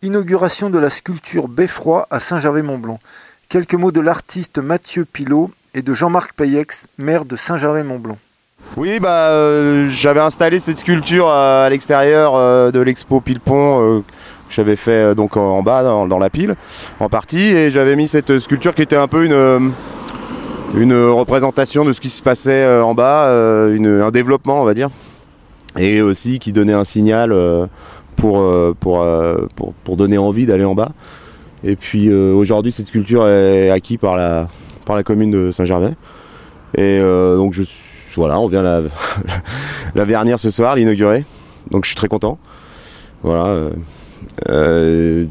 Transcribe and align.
Inauguration 0.00 0.70
de 0.70 0.78
la 0.78 0.90
sculpture 0.90 1.48
Beffroi 1.48 2.06
à 2.10 2.20
Saint-Gervais-Mont-Blanc. 2.20 3.00
Quelques 3.48 3.74
mots 3.74 3.90
de 3.90 4.00
l'artiste 4.00 4.58
Mathieu 4.58 5.04
Pilot 5.04 5.50
et 5.74 5.82
de 5.82 5.92
Jean-Marc 5.92 6.34
Payex, 6.34 6.86
maire 6.98 7.24
de 7.24 7.34
Saint-Gervais-Mont-Blanc. 7.34 8.16
Oui, 8.76 9.00
bah, 9.00 9.30
euh, 9.30 9.88
j'avais 9.88 10.20
installé 10.20 10.60
cette 10.60 10.78
sculpture 10.78 11.28
euh, 11.28 11.66
à 11.66 11.68
l'extérieur 11.68 12.36
euh, 12.36 12.70
de 12.70 12.78
l'expo 12.78 13.20
Pilpon 13.20 14.04
que 14.48 14.54
j'avais 14.54 14.76
fait 14.76 15.16
donc 15.16 15.36
en, 15.36 15.64
bas 15.64 15.82
dans, 15.82 16.18
la 16.18 16.30
pile 16.30 16.54
en 17.00 17.08
partie 17.08 17.48
et 17.48 17.72
j'avais 17.72 17.96
mis 17.96 18.06
cette 18.06 18.38
sculpture 18.38 18.76
qui 18.76 18.82
était 18.82 18.96
un 18.96 19.08
peu 19.08 19.24
une 19.24 20.94
représentation 21.10 21.84
de 21.84 21.92
ce 21.92 22.00
qui 22.00 22.08
se 22.08 22.22
passait 22.22 22.80
en 22.80 22.94
bas, 22.94 23.28
un 23.28 24.10
développement 24.10 24.60
on 24.60 24.64
va 24.64 24.74
dire 24.74 24.90
et 25.76 26.00
aussi 26.00 26.38
qui 26.38 26.52
donnait 26.52 26.72
un 26.72 26.84
signal 26.84 27.30
pour, 28.18 28.42
pour, 28.80 29.06
pour, 29.54 29.72
pour, 29.72 29.96
donner 29.96 30.18
envie 30.18 30.46
d'aller 30.46 30.64
en 30.64 30.74
bas. 30.74 30.90
Et 31.64 31.76
puis 31.76 32.12
aujourd'hui, 32.12 32.72
cette 32.72 32.88
sculpture 32.88 33.26
est 33.28 33.70
acquise 33.70 33.98
par 33.98 34.16
la, 34.16 34.48
par 34.84 34.96
la 34.96 35.02
commune 35.02 35.30
de 35.30 35.50
Saint-Gervais. 35.50 35.92
Et 36.76 37.00
donc 37.00 37.54
je 37.54 37.62
voilà, 38.18 38.40
on 38.40 38.48
vient 38.48 38.62
la, 38.62 38.82
la 39.94 40.04
vernir 40.04 40.38
ce 40.38 40.50
soir, 40.50 40.74
l'inaugurer. 40.74 41.24
Donc 41.70 41.84
je 41.84 41.90
suis 41.90 41.96
très 41.96 42.08
content. 42.08 42.38
Voilà. 43.22 43.46
Euh, 43.46 43.70
euh, 44.48 45.24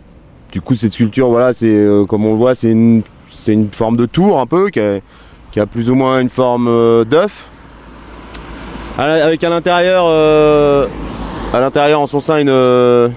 du 0.52 0.62
coup, 0.62 0.76
cette 0.76 0.94
sculpture, 0.94 1.30
voilà, 1.30 1.54
c'est 1.54 1.72
euh, 1.72 2.06
comme 2.06 2.26
on 2.26 2.31
le 2.31 2.38
voit, 2.38 2.56
c'est 2.56 2.72
une, 2.72 3.04
une, 3.48 3.70
forme 3.72 3.98
de 3.98 4.06
tour 4.06 4.40
un 4.40 4.45
peu 4.45 4.70
qui 4.70 4.80
a 4.80 5.66
plus 5.66 5.90
ou 5.90 5.95
moins 5.95 6.20
une 6.20 6.30
forme 6.30 7.04
d'œuf. 7.06 7.48
Avec 8.98 9.44
à 9.44 9.50
l'intérieur, 9.50 10.06
à 11.54 11.60
l'intérieur 11.60 12.02
en 12.02 12.08
son 12.08 12.20
sein 12.20 12.40
une 12.40 13.14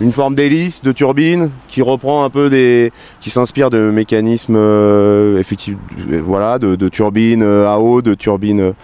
une 0.00 0.12
forme 0.12 0.36
d'hélice, 0.36 0.82
de 0.82 0.92
turbine, 0.92 1.50
qui 1.68 1.82
reprend 1.82 2.22
un 2.24 2.30
peu 2.30 2.50
des, 2.50 2.92
qui 3.20 3.30
s'inspire 3.30 3.68
de 3.68 3.90
mécanismes 3.90 4.54
euh, 4.56 5.40
effectifs, 5.40 5.76
voilà, 6.24 6.60
de, 6.60 6.76
de 6.76 6.88
turbines 6.88 7.42
euh, 7.42 7.68
à 7.68 7.80
eau, 7.80 8.00
de 8.00 8.14
turbines 8.14 8.74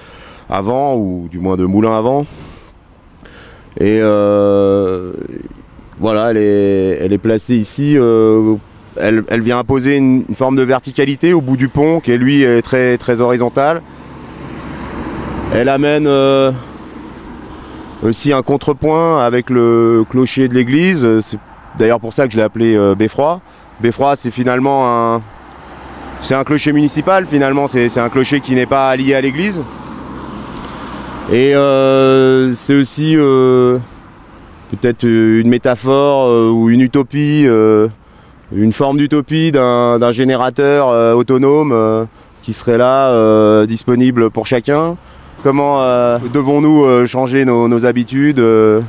avant 0.50 0.96
ou 0.96 1.28
du 1.30 1.38
moins 1.38 1.56
de 1.56 1.64
moulins 1.64 1.96
avant. 1.96 2.26
Et 3.80 3.98
euh, 4.00 5.12
voilà, 5.98 6.30
elle 6.30 6.36
est, 6.36 6.98
elle 7.00 7.12
est 7.12 7.18
placée 7.18 7.56
ici. 7.56 7.96
Euh, 7.96 8.54
elle, 8.96 9.24
elle, 9.28 9.40
vient 9.40 9.58
imposer 9.58 9.96
une, 9.96 10.24
forme 10.34 10.56
de 10.56 10.62
verticalité 10.62 11.32
au 11.32 11.40
bout 11.40 11.56
du 11.56 11.68
pont, 11.68 12.00
qui 12.00 12.16
lui 12.16 12.42
est 12.42 12.62
très 12.62 12.98
très 12.98 13.20
horizontal. 13.20 13.82
Elle 15.52 15.68
amène 15.68 16.06
euh, 16.06 16.52
aussi 18.02 18.32
un 18.32 18.42
contrepoint 18.42 19.24
avec 19.24 19.50
le 19.50 20.04
clocher 20.08 20.48
de 20.48 20.54
l'église. 20.54 21.20
C'est 21.20 21.38
d'ailleurs 21.78 22.00
pour 22.00 22.12
ça 22.12 22.26
que 22.26 22.32
je 22.32 22.36
l'ai 22.36 22.42
appelé 22.42 22.76
euh, 22.76 22.94
Beffroi. 22.94 23.40
Beffroi, 23.80 24.16
c'est 24.16 24.30
finalement 24.30 25.14
un, 25.14 25.22
c'est 26.20 26.34
un 26.34 26.44
clocher 26.44 26.72
municipal. 26.72 27.26
Finalement, 27.26 27.66
c'est 27.66 27.98
un 27.98 28.08
clocher 28.08 28.40
qui 28.40 28.54
n'est 28.54 28.66
pas 28.66 28.94
lié 28.96 29.14
à 29.14 29.20
l'église. 29.20 29.62
Et 31.32 31.54
euh, 31.54 32.54
c'est 32.54 32.74
aussi 32.74 33.16
euh, 33.16 33.78
peut-être 34.70 35.04
une 35.04 35.48
métaphore 35.48 36.28
euh, 36.28 36.50
ou 36.50 36.68
une 36.68 36.82
utopie, 36.82 37.44
euh, 37.46 37.88
une 38.54 38.72
forme 38.72 38.98
d'utopie 38.98 39.50
d'un 39.50 40.12
générateur 40.12 41.16
autonome 41.16 42.06
qui 42.42 42.52
serait 42.52 42.76
là, 42.76 43.64
disponible 43.66 44.30
pour 44.30 44.46
chacun. 44.46 44.96
Comment 45.44 45.82
euh, 45.82 46.18
devons-nous 46.32 46.84
euh, 46.86 47.06
changer 47.06 47.44
nos, 47.44 47.84
habitudes 47.84 48.38
euh, 48.38 48.80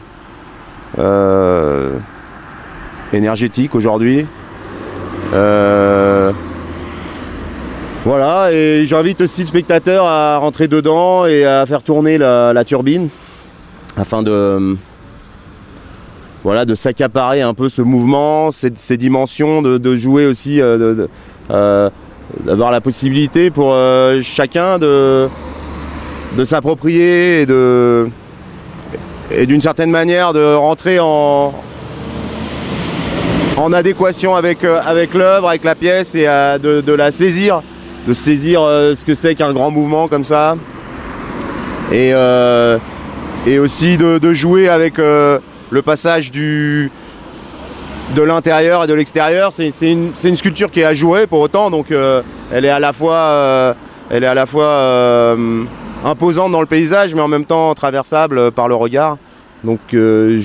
énergétiques 3.12 3.76
aujourd'hui 3.76 4.26
Voilà, 8.06 8.54
et 8.54 8.86
j'invite 8.88 9.20
aussi 9.20 9.42
le 9.42 9.48
spectateur 9.48 10.06
à 10.06 10.38
rentrer 10.38 10.70
dedans 10.70 11.26
et 11.26 11.44
à 11.44 11.66
faire 11.66 11.84
tourner 11.84 12.18
la, 12.18 12.64
turbine 12.64 13.10
afin 13.98 14.24
de, 14.24 14.78
voilà, 16.46 16.64
de 16.64 16.74
s'accaparer 16.74 17.42
un 17.42 17.54
peu 17.54 17.68
ce 17.68 17.82
mouvement, 17.82 18.50
ces, 18.52 18.96
dimensions, 18.96 19.62
de, 19.62 19.98
jouer 19.98 20.26
aussi, 20.26 20.62
d'avoir 21.50 22.72
la 22.72 22.80
possibilité 22.80 23.52
pour 23.52 23.76
chacun 24.22 24.80
de, 24.80 25.28
de 26.36 26.46
s'approprier 26.46 27.42
et 27.42 27.46
de 27.46 28.10
et 29.32 29.46
d'une 29.46 29.62
certaine 29.62 29.90
manière 29.90 30.34
de 30.34 30.56
rentrer 30.56 31.00
en 31.00 31.54
en 33.58 33.72
adéquation 33.72 34.36
avec 34.36 34.64
euh, 34.64 34.80
avec 34.86 35.14
l'œuvre, 35.14 35.48
avec 35.50 35.64
la 35.64 35.76
pièce 35.76 36.14
et 36.16 36.28
euh, 36.28 36.58
de, 36.58 36.94
la 36.94 37.12
saisir, 37.12 37.62
de 38.08 38.14
saisir 38.14 38.62
euh, 38.62 38.96
ce 38.96 39.06
que 39.06 39.14
c'est 39.16 39.36
qu'un 39.36 39.54
grand 39.54 39.72
mouvement 39.72 40.08
comme 40.08 40.26
ça 40.26 40.58
et 41.92 42.14
et 43.48 43.60
aussi 43.60 43.98
de, 43.98 44.34
jouer 44.34 44.68
avec 44.68 44.98
le 44.98 45.82
passage 45.84 46.32
du 46.32 46.92
de 48.16 48.22
l'intérieur 48.22 48.84
et 48.84 48.88
de 48.88 48.94
l'extérieur. 48.94 49.52
C'est 49.54 49.70
une, 49.82 50.12
une, 50.24 50.36
sculpture 50.36 50.72
qui 50.72 50.80
est 50.80 50.86
à 50.86 50.96
jouer 50.96 51.28
pour 51.28 51.40
autant, 51.40 51.70
donc 51.70 51.88
elle 52.52 52.66
est 52.66 52.70
à 52.70 52.80
la 52.80 52.92
fois, 52.92 53.76
elle 54.10 54.24
est 54.24 54.28
à 54.28 54.34
la 54.34 54.48
fois 54.48 55.38
imposante 56.06 56.52
dans 56.52 56.62
le 56.62 56.68
paysage, 56.68 57.14
mais 57.16 57.22
en 57.22 57.28
même 57.28 57.46
temps 57.46 57.74
traversable 57.74 58.52
par 58.52 58.68
le 58.68 58.76
regard. 58.76 59.18
Donc 59.64 59.80
euh, 59.94 60.42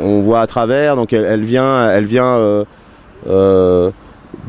on 0.00 0.22
voit 0.22 0.42
à 0.42 0.46
travers, 0.46 0.96
donc 0.96 1.12
elle, 1.12 1.42
vient, 1.42 1.64
euh, 1.64 2.64
euh, 3.26 3.90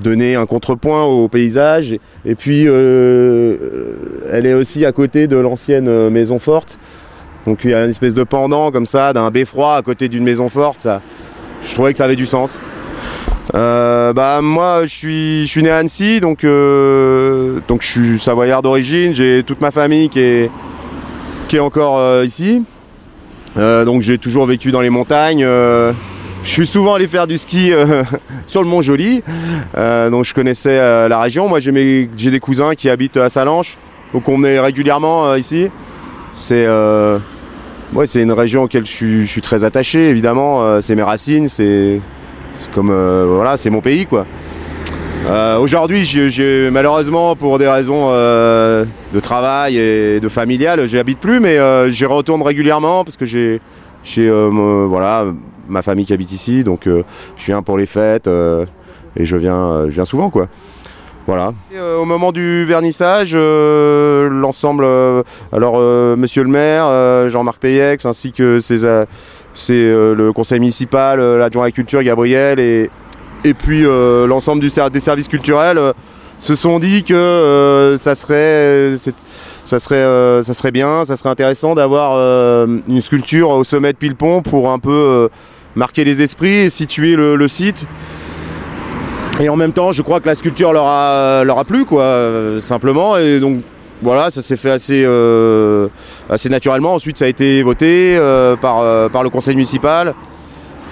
donner 0.01 0.35
un 0.35 0.45
contrepoint 0.45 1.03
au 1.03 1.29
paysage. 1.29 1.95
Et 2.25 2.35
puis 2.35 2.65
euh, 2.67 3.55
elle 4.31 4.45
est 4.45 4.53
aussi 4.53 4.85
à 4.85 4.91
côté 4.91 5.27
de 5.27 5.37
l'ancienne 5.37 6.09
maison 6.09 6.39
forte. 6.39 6.77
Donc 7.47 7.59
il 7.63 7.71
y 7.71 7.73
a 7.73 7.85
une 7.85 7.91
espèce 7.91 8.13
de 8.13 8.23
pendant 8.23 8.71
comme 8.71 8.85
ça, 8.85 9.13
d'un 9.13 9.31
beffroi 9.31 9.77
à 9.77 9.81
côté 9.81 10.09
d'une 10.09 10.23
maison 10.23 10.49
forte. 10.49 10.81
Ça, 10.81 11.01
je 11.65 11.73
trouvais 11.73 11.93
que 11.93 11.97
ça 11.97 12.05
avait 12.05 12.17
du 12.17 12.25
sens. 12.25 12.59
Euh, 13.53 14.13
bah 14.13 14.39
moi 14.41 14.83
je 14.83 14.93
suis 14.93 15.41
je 15.41 15.47
suis 15.47 15.63
né 15.63 15.69
à 15.69 15.77
Annecy 15.77 16.21
donc 16.21 16.45
euh, 16.45 17.59
donc 17.67 17.81
je 17.81 17.87
suis 17.87 18.19
savoyard 18.19 18.61
d'origine. 18.61 19.13
J'ai 19.13 19.43
toute 19.43 19.61
ma 19.61 19.71
famille 19.71 20.09
qui 20.09 20.19
est 20.19 20.49
encore 21.59 21.97
euh, 21.97 22.25
ici. 22.25 22.63
Donc 23.55 24.01
j'ai 24.01 24.17
toujours 24.17 24.45
vécu 24.45 24.71
dans 24.71 24.81
les 24.81 24.89
montagnes. 24.89 25.45
Je 25.45 26.49
suis 26.49 26.65
souvent 26.65 26.95
allé 26.95 27.07
faire 27.07 27.27
du 27.27 27.37
ski 27.37 27.71
sur 28.47 28.63
le 28.63 28.67
Mont 28.67 28.81
Joli. 28.81 29.23
Donc 29.75 30.25
je 30.25 30.33
connaissais 30.33 31.07
la 31.07 31.19
région. 31.21 31.47
Moi 31.47 31.59
j'ai 31.59 31.71
des 31.71 32.39
cousins 32.39 32.73
qui 32.75 32.89
habitent 32.89 33.17
à 33.17 33.29
Salanches 33.29 33.77
donc 34.13 34.29
on 34.29 34.43
est 34.43 34.59
régulièrement 34.59 35.35
ici. 35.35 35.67
C'est 36.33 36.65
une 36.65 38.31
région 38.31 38.63
auquel 38.63 38.87
je 38.87 39.21
je 39.21 39.25
suis 39.25 39.41
très 39.41 39.63
attaché 39.63 40.09
évidemment. 40.09 40.81
C'est 40.81 40.95
mes 40.95 41.03
racines 41.03 41.47
c'est 41.47 42.01
comme 42.74 42.90
euh, 42.91 43.25
voilà, 43.28 43.57
c'est 43.57 43.69
mon 43.69 43.81
pays 43.81 44.06
quoi. 44.06 44.25
Euh, 45.25 45.57
Aujourd'hui, 45.57 46.06
malheureusement 46.72 47.35
pour 47.35 47.57
des 47.57 47.68
raisons 47.68 48.09
euh, 48.09 48.84
de 49.13 49.19
travail 49.22 49.78
et 49.78 50.19
de 50.19 50.29
familial, 50.29 50.85
j'y 50.85 51.00
habite 51.00 51.19
plus, 51.19 51.40
mais 51.40 51.57
euh, 51.57 51.90
j'y 51.91 52.06
retourne 52.06 52.41
régulièrement 52.41 53.06
parce 53.06 53.16
que 53.16 53.25
j'ai 53.25 53.59
voilà 54.06 55.25
ma 55.69 55.81
famille 55.81 56.06
qui 56.06 56.13
habite 56.13 56.34
ici, 56.34 56.66
donc 56.66 56.88
je 56.88 57.46
viens 57.46 57.62
pour 57.62 57.78
les 57.78 57.85
fêtes 57.85 58.28
et 58.28 59.25
je 59.25 59.38
viens, 59.38 59.85
je 59.85 59.91
viens 59.91 60.06
souvent 60.06 60.30
quoi. 60.30 60.47
Voilà. 61.25 61.53
Au 61.97 62.03
moment 62.03 62.34
du 62.34 62.66
vernissage, 62.66 63.34
l'ensemble, 63.34 64.85
alors 65.53 65.80
Monsieur 66.18 66.44
le 66.44 66.50
Maire, 66.50 67.30
Jean-Marc 67.30 67.59
Payex, 67.59 68.06
ainsi 68.06 68.34
que 68.34 68.59
ses 68.59 68.85
c'est 69.53 69.73
euh, 69.73 70.15
le 70.15 70.33
conseil 70.33 70.59
municipal, 70.59 71.19
euh, 71.19 71.37
l'adjoint 71.37 71.63
à 71.63 71.67
la 71.67 71.71
culture 71.71 72.01
Gabriel 72.01 72.59
et, 72.59 72.89
puis 73.53 73.85
euh, 73.85 74.25
l'ensemble 74.25 74.61
des 74.61 75.00
services 75.00 75.27
culturels 75.27 75.79
se 76.39 76.55
sont 76.55 76.79
dit 76.79 77.03
que 77.03 77.95
ça 78.00 78.15
serait 78.15 78.97
bien, 80.71 81.05
ça 81.05 81.15
serait 81.17 81.29
intéressant 81.29 81.75
d'avoir 81.75 82.17
une 82.88 83.01
sculpture 83.01 83.50
au 83.50 83.63
sommet 83.63 83.94
de 83.94 83.97
Pilpon 83.97 84.41
pour 84.41 84.71
un 84.71 84.79
peu 84.79 85.29
marquer 85.75 86.03
les 86.03 86.21
esprits 86.21 86.56
et 86.56 86.69
situer 86.69 87.15
le, 87.15 87.47
site. 87.47 87.85
Et 89.39 89.49
en 89.49 89.56
même 89.56 89.73
temps, 89.73 89.91
je 89.91 90.01
crois 90.01 90.19
que 90.19 90.27
la 90.27 90.35
sculpture 90.35 90.73
leur 90.73 90.85
a, 90.88 91.63
plu, 91.65 91.85
quoi, 91.85 92.59
simplement. 92.59 93.15
Voilà, 94.03 94.29
ça 94.29 94.41
s'est 94.41 94.57
fait 94.57 94.69
assez, 94.69 95.03
euh, 95.05 95.88
assez 96.29 96.50
naturellement. 96.50 96.95
Ensuite, 96.95 97.17
ça 97.17 97.25
a 97.25 97.29
été 97.29 97.63
voté 97.63 98.17
euh, 98.17 98.55
par, 98.55 98.79
euh, 98.79 99.09
par 99.09 99.23
le 99.23 99.29
conseil 99.29 99.55
municipal. 99.55 100.13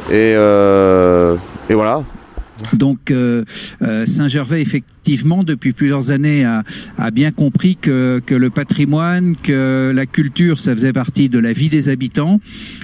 Et, 0.10 0.32
et 0.32 1.74
voilà. 1.74 2.04
Donc 2.74 3.14
Saint-Gervais 4.06 4.62
effectivement 4.62 5.44
depuis 5.44 5.74
plusieurs 5.74 6.12
années 6.12 6.44
a, 6.44 7.12
bien 7.12 7.32
compris 7.32 7.76
que, 7.76 8.22
que, 8.26 8.36
le 8.36 8.50
patrimoine, 8.50 9.36
que 9.42 9.92
la 9.94 10.06
culture, 10.06 10.60
ça 10.60 10.74
faisait 10.74 10.92
partie 10.92 11.30
de 11.30 11.40
la 11.40 11.54
vie 11.54 11.70
des 11.70 11.88
habitants, 11.88 12.40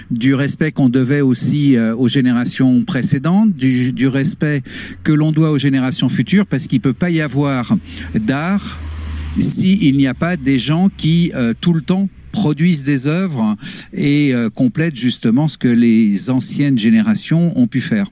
du 0.10 0.36
respect 0.36 0.72
qu'on 0.72 0.90
devait 0.90 1.22
aussi 1.22 1.76
aux 1.98 2.08
générations 2.08 2.84
précédentes, 2.84 3.54
du, 3.54 3.92
du 3.92 4.08
respect 4.08 4.64
que 5.04 5.12
l'on 5.12 5.32
doit 5.32 5.52
aux 5.52 5.58
générations 5.58 6.08
futures, 6.08 6.46
parce 6.46 6.68
qu'il 6.68 6.80
peut 6.80 6.94
pas 6.94 7.10
y 7.10 7.20
avoir 7.20 7.76
d'art 8.16 8.78
s'il 9.40 9.98
n'y 9.98 10.08
a 10.08 10.14
pas 10.14 10.38
des 10.38 10.60
gens 10.60 10.90
qui 10.96 11.32
tout 11.62 11.74
le 11.74 11.82
temps 11.82 12.10
produisent 12.32 12.84
des 12.84 13.08
œuvres 13.08 13.56
et 13.94 14.34
complètent 14.56 14.96
justement 14.98 15.48
ce 15.48 15.58
que 15.58 15.68
les 15.68 16.30
anciennes 16.30 16.78
générations 16.78 17.58
ont 17.58 17.68
pu 17.68 17.82
faire. 17.82 18.08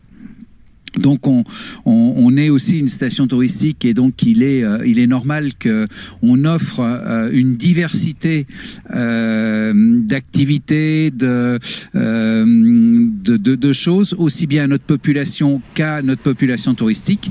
Donc 0.97 1.27
on, 1.27 1.43
on, 1.85 2.13
on, 2.17 2.37
est 2.37 2.49
aussi 2.49 2.79
une 2.79 2.87
station 2.87 3.27
touristique 3.27 3.85
et 3.85 3.93
donc 3.93 4.23
il 4.23 4.43
est, 4.43 4.63
euh, 4.63 4.85
il 4.85 4.99
est 4.99 5.07
normal 5.07 5.53
que 5.59 5.87
on 6.21 6.45
offre 6.45 6.79
euh, 6.79 7.29
une 7.31 7.55
diversité 7.57 8.47
euh, 8.93 9.73
d'activités, 9.75 11.11
de, 11.11 11.59
euh, 11.95 12.45
de, 12.45 13.37
de, 13.37 13.55
de, 13.55 13.73
choses, 13.73 14.15
aussi 14.17 14.47
bien 14.47 14.65
à 14.65 14.67
notre 14.67 14.85
population 14.85 15.61
qu'à 15.73 16.01
notre 16.01 16.21
population 16.21 16.73
touristique. 16.75 17.29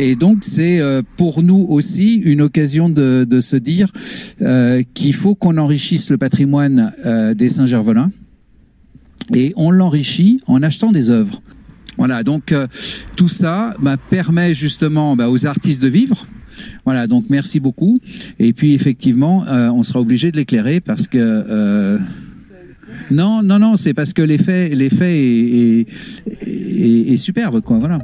Et 0.00 0.16
donc 0.16 0.38
c'est 0.42 0.80
euh, 0.80 1.02
pour 1.16 1.42
nous 1.42 1.66
aussi 1.68 2.14
une 2.14 2.40
occasion 2.40 2.88
de, 2.88 3.26
de 3.28 3.40
se 3.40 3.56
dire 3.56 3.92
qu'il 4.94 5.14
faut 5.14 5.34
qu'on 5.34 5.58
enrichisse 5.58 6.08
le 6.10 6.16
patrimoine 6.16 6.92
des 7.36 7.48
Saint-Gervelins. 7.48 8.10
Et 9.34 9.52
on 9.56 9.70
l'enrichit 9.70 10.40
en 10.46 10.62
achetant 10.62 10.90
des 10.90 11.10
œuvres. 11.10 11.40
Voilà, 11.98 12.22
donc 12.22 12.52
euh, 12.52 12.66
tout 13.14 13.28
ça 13.28 13.74
bah, 13.78 13.98
permet 13.98 14.54
justement 14.54 15.16
bah, 15.16 15.28
aux 15.28 15.46
artistes 15.46 15.82
de 15.82 15.88
vivre. 15.88 16.26
Voilà, 16.86 17.06
donc 17.06 17.26
merci 17.28 17.60
beaucoup. 17.60 17.98
Et 18.38 18.54
puis 18.54 18.72
effectivement, 18.72 19.46
euh, 19.46 19.68
on 19.68 19.82
sera 19.82 20.00
obligé 20.00 20.32
de 20.32 20.38
l'éclairer 20.38 20.80
parce 20.80 21.06
que 21.06 21.18
euh, 21.18 21.98
non, 23.10 23.42
non, 23.42 23.58
non, 23.58 23.76
c'est 23.76 23.92
parce 23.92 24.14
que 24.14 24.22
l'effet, 24.22 24.70
l'effet 24.70 25.20
est, 25.20 25.80
est, 25.80 25.86
est, 26.46 27.12
est 27.12 27.16
superbe, 27.18 27.60
quoi. 27.60 27.78
Voilà. 27.78 27.98